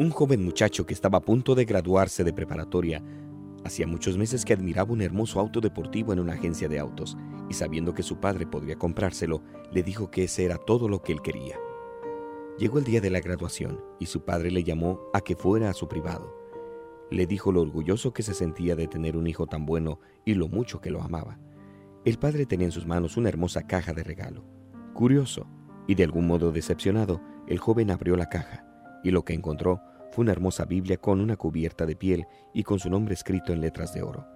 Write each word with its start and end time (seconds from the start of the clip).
Un 0.00 0.08
joven 0.08 0.42
muchacho 0.42 0.86
que 0.86 0.94
estaba 0.94 1.18
a 1.18 1.20
punto 1.20 1.54
de 1.54 1.66
graduarse 1.66 2.24
de 2.24 2.32
preparatoria 2.32 3.02
hacía 3.66 3.86
muchos 3.86 4.16
meses 4.16 4.46
que 4.46 4.54
admiraba 4.54 4.94
un 4.94 5.02
hermoso 5.02 5.38
auto 5.38 5.60
deportivo 5.60 6.14
en 6.14 6.20
una 6.20 6.32
agencia 6.32 6.70
de 6.70 6.78
autos 6.78 7.18
y 7.50 7.52
sabiendo 7.52 7.92
que 7.92 8.02
su 8.02 8.18
padre 8.18 8.46
podría 8.46 8.78
comprárselo, 8.78 9.42
le 9.70 9.82
dijo 9.82 10.10
que 10.10 10.24
ese 10.24 10.46
era 10.46 10.56
todo 10.56 10.88
lo 10.88 11.02
que 11.02 11.12
él 11.12 11.20
quería. 11.20 11.58
Llegó 12.56 12.78
el 12.78 12.84
día 12.84 13.02
de 13.02 13.10
la 13.10 13.20
graduación 13.20 13.78
y 13.98 14.06
su 14.06 14.24
padre 14.24 14.50
le 14.50 14.64
llamó 14.64 15.00
a 15.12 15.20
que 15.20 15.36
fuera 15.36 15.68
a 15.68 15.74
su 15.74 15.86
privado. 15.86 16.34
Le 17.10 17.26
dijo 17.26 17.52
lo 17.52 17.60
orgulloso 17.60 18.14
que 18.14 18.22
se 18.22 18.32
sentía 18.32 18.76
de 18.76 18.88
tener 18.88 19.18
un 19.18 19.26
hijo 19.26 19.46
tan 19.46 19.66
bueno 19.66 20.00
y 20.24 20.32
lo 20.32 20.48
mucho 20.48 20.80
que 20.80 20.90
lo 20.90 21.02
amaba. 21.02 21.38
El 22.06 22.18
padre 22.18 22.46
tenía 22.46 22.68
en 22.68 22.72
sus 22.72 22.86
manos 22.86 23.18
una 23.18 23.28
hermosa 23.28 23.66
caja 23.66 23.92
de 23.92 24.02
regalo. 24.02 24.44
Curioso 24.94 25.46
y 25.86 25.94
de 25.94 26.04
algún 26.04 26.26
modo 26.26 26.52
decepcionado, 26.52 27.20
el 27.46 27.58
joven 27.58 27.90
abrió 27.90 28.16
la 28.16 28.30
caja 28.30 28.69
y 29.02 29.10
lo 29.10 29.24
que 29.24 29.34
encontró 29.34 29.80
fue 30.10 30.22
una 30.22 30.32
hermosa 30.32 30.64
Biblia 30.64 30.96
con 30.96 31.20
una 31.20 31.36
cubierta 31.36 31.86
de 31.86 31.96
piel 31.96 32.26
y 32.52 32.64
con 32.64 32.78
su 32.78 32.90
nombre 32.90 33.14
escrito 33.14 33.52
en 33.52 33.60
letras 33.60 33.94
de 33.94 34.02
oro. 34.02 34.26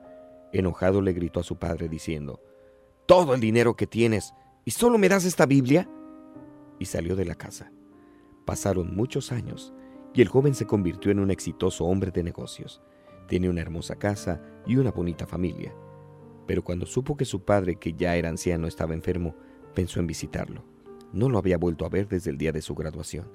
Enojado 0.52 1.02
le 1.02 1.12
gritó 1.12 1.41
a 1.41 1.45
su 1.45 1.59
padre 1.59 1.88
diciendo, 1.88 2.41
Todo 3.06 3.34
el 3.34 3.41
dinero 3.41 3.74
que 3.74 3.86
tienes, 3.86 4.34
¿y 4.64 4.70
solo 4.70 4.98
me 4.98 5.08
das 5.08 5.24
esta 5.24 5.46
Biblia? 5.46 5.88
Y 6.78 6.86
salió 6.86 7.16
de 7.16 7.24
la 7.24 7.34
casa. 7.34 7.72
Pasaron 8.45 8.95
muchos 8.95 9.32
años 9.32 9.74
y 10.12 10.22
el 10.22 10.28
joven 10.28 10.55
se 10.55 10.66
convirtió 10.66 11.10
en 11.10 11.19
un 11.19 11.30
exitoso 11.30 11.84
hombre 11.86 12.12
de 12.12 12.22
negocios. 12.22 12.80
Tiene 13.27 13.48
una 13.48 13.62
hermosa 13.62 13.96
casa 13.96 14.41
y 14.64 14.77
una 14.77 14.92
bonita 14.92 15.27
familia. 15.27 15.74
Pero 16.46 16.62
cuando 16.62 16.86
supo 16.86 17.16
que 17.16 17.24
su 17.24 17.44
padre, 17.44 17.77
que 17.77 17.94
ya 17.94 18.14
era 18.16 18.28
anciano, 18.28 18.69
estaba 18.69 18.94
enfermo, 18.94 19.34
pensó 19.74 19.98
en 19.98 20.06
visitarlo. 20.06 20.64
No 21.12 21.28
lo 21.28 21.38
había 21.38 21.58
vuelto 21.58 21.84
a 21.84 21.89
ver 21.89 22.06
desde 22.06 22.30
el 22.30 22.39
día 22.39 22.52
de 22.52 22.62
su 22.62 22.74
graduación. 22.74 23.27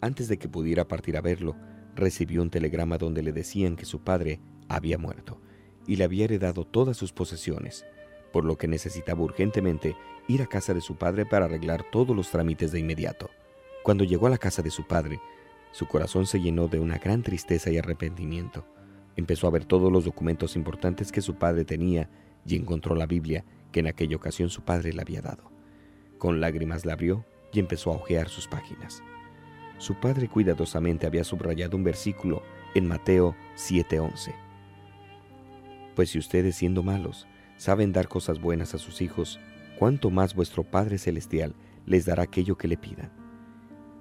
Antes 0.00 0.28
de 0.28 0.38
que 0.38 0.48
pudiera 0.48 0.86
partir 0.86 1.16
a 1.16 1.20
verlo, 1.20 1.56
recibió 1.94 2.42
un 2.42 2.50
telegrama 2.50 2.98
donde 2.98 3.22
le 3.22 3.32
decían 3.32 3.76
que 3.76 3.84
su 3.84 4.02
padre 4.02 4.40
había 4.68 4.98
muerto 4.98 5.40
y 5.86 5.96
le 5.96 6.04
había 6.04 6.24
heredado 6.24 6.64
todas 6.64 6.96
sus 6.96 7.12
posesiones, 7.12 7.84
por 8.32 8.44
lo 8.44 8.56
que 8.56 8.68
necesitaba 8.68 9.22
urgentemente 9.22 9.96
ir 10.28 10.42
a 10.42 10.46
casa 10.46 10.74
de 10.74 10.80
su 10.80 10.96
padre 10.96 11.26
para 11.26 11.44
arreglar 11.44 11.84
todos 11.90 12.16
los 12.16 12.30
trámites 12.30 12.72
de 12.72 12.80
inmediato. 12.80 13.30
Cuando 13.82 14.04
llegó 14.04 14.26
a 14.26 14.30
la 14.30 14.38
casa 14.38 14.62
de 14.62 14.70
su 14.70 14.86
padre, 14.86 15.20
su 15.72 15.86
corazón 15.86 16.26
se 16.26 16.40
llenó 16.40 16.68
de 16.68 16.80
una 16.80 16.98
gran 16.98 17.22
tristeza 17.22 17.70
y 17.70 17.78
arrepentimiento. 17.78 18.66
Empezó 19.16 19.46
a 19.46 19.50
ver 19.50 19.64
todos 19.64 19.92
los 19.92 20.04
documentos 20.04 20.56
importantes 20.56 21.12
que 21.12 21.20
su 21.20 21.34
padre 21.36 21.64
tenía 21.64 22.08
y 22.46 22.56
encontró 22.56 22.94
la 22.94 23.06
Biblia 23.06 23.44
que 23.72 23.80
en 23.80 23.88
aquella 23.88 24.16
ocasión 24.16 24.50
su 24.50 24.62
padre 24.62 24.92
le 24.92 25.02
había 25.02 25.20
dado. 25.20 25.50
Con 26.18 26.40
lágrimas 26.40 26.84
la 26.86 26.94
abrió 26.94 27.24
y 27.52 27.60
empezó 27.60 27.90
a 27.90 27.96
hojear 27.96 28.28
sus 28.28 28.48
páginas. 28.48 29.02
Su 29.78 29.94
padre 29.94 30.28
cuidadosamente 30.28 31.06
había 31.06 31.24
subrayado 31.24 31.76
un 31.76 31.84
versículo 31.84 32.42
en 32.74 32.86
Mateo 32.86 33.34
7:11. 33.56 34.34
Pues 35.94 36.10
si 36.10 36.18
ustedes 36.18 36.56
siendo 36.56 36.82
malos 36.82 37.26
saben 37.56 37.92
dar 37.92 38.08
cosas 38.08 38.40
buenas 38.40 38.74
a 38.74 38.78
sus 38.78 39.00
hijos, 39.00 39.40
cuánto 39.78 40.10
más 40.10 40.34
vuestro 40.34 40.64
Padre 40.64 40.98
Celestial 40.98 41.54
les 41.86 42.04
dará 42.04 42.24
aquello 42.24 42.56
que 42.56 42.68
le 42.68 42.76
pidan. 42.76 43.12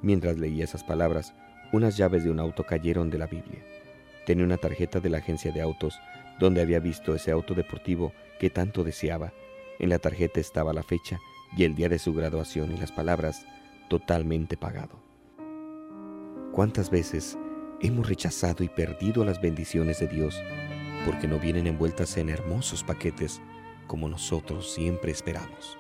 Mientras 0.02 0.38
leía 0.38 0.64
esas 0.64 0.84
palabras, 0.84 1.34
unas 1.72 1.98
llaves 1.98 2.24
de 2.24 2.32
un 2.32 2.40
auto 2.40 2.66
cayeron 2.66 3.10
de 3.10 3.18
la 3.18 3.28
Biblia. 3.28 3.64
Tenía 4.26 4.46
una 4.46 4.58
tarjeta 4.58 5.00
de 5.00 5.10
la 5.10 5.18
agencia 5.18 5.52
de 5.52 5.62
autos 5.62 6.00
donde 6.40 6.62
había 6.62 6.80
visto 6.80 7.16
ese 7.16 7.32
auto 7.32 7.54
deportivo 7.54 8.14
que 8.40 8.50
tanto 8.50 8.84
deseaba. 8.84 9.34
En 9.80 9.90
la 9.90 10.00
tarjeta 10.00 10.40
estaba 10.40 10.74
la 10.74 10.84
fecha 10.84 11.20
y 11.58 11.64
el 11.64 11.76
día 11.76 11.90
de 11.90 12.00
su 12.00 12.14
graduación 12.14 12.72
y 12.72 12.78
las 12.78 12.92
palabras 12.92 13.46
totalmente 13.90 14.58
pagado. 14.58 15.03
¿Cuántas 16.54 16.92
veces 16.92 17.36
hemos 17.82 18.08
rechazado 18.08 18.64
y 18.64 18.70
perdido 18.70 19.26
las 19.26 19.42
bendiciones 19.42 20.00
de 20.00 20.08
Dios 20.08 20.40
porque 21.04 21.28
no 21.28 21.40
vienen 21.40 21.66
envueltas 21.66 22.16
en 22.18 22.30
hermosos 22.30 22.84
paquetes 22.84 23.42
como 23.88 24.08
nosotros 24.08 24.72
siempre 24.72 25.12
esperamos? 25.12 25.80